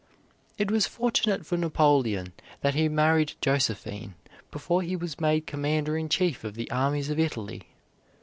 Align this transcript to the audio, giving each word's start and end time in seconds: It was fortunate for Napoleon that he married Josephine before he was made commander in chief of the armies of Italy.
It 0.57 0.71
was 0.71 0.87
fortunate 0.87 1.45
for 1.45 1.57
Napoleon 1.57 2.33
that 2.61 2.73
he 2.73 2.89
married 2.89 3.33
Josephine 3.39 4.15
before 4.49 4.81
he 4.81 4.95
was 4.95 5.19
made 5.21 5.45
commander 5.45 5.95
in 5.95 6.09
chief 6.09 6.43
of 6.43 6.55
the 6.55 6.71
armies 6.71 7.11
of 7.11 7.19
Italy. 7.19 7.65